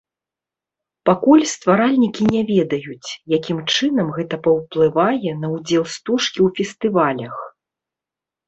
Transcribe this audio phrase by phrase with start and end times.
[1.09, 7.35] Пакуль стваральнікі не ведаюць, якім чынам гэта паўплывае на ўдзел стужкі ў фестывалях.